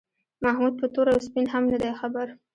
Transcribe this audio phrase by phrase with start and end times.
[0.43, 2.27] محمود په تور او سپین هم نه دی خبر.